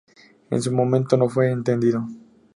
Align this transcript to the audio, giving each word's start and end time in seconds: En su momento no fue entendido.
En 0.49 0.59
su 0.63 0.71
momento 0.71 1.15
no 1.15 1.29
fue 1.29 1.51
entendido. 1.51 2.03